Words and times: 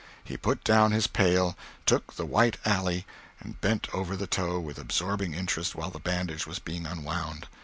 He 0.23 0.35
put 0.35 0.63
down 0.63 0.93
his 0.93 1.05
pail, 1.05 1.55
took 1.85 2.15
the 2.15 2.25
white 2.25 2.57
alley, 2.65 3.05
and 3.39 3.61
bent 3.61 3.87
over 3.93 4.15
the 4.17 4.25
toe 4.25 4.59
with 4.59 4.79
absorbing 4.79 5.35
interest 5.35 5.75
while 5.75 5.91
the 5.91 5.99
bandage 5.99 6.47
was 6.47 6.57
being 6.57 6.87
unwound. 6.87 7.47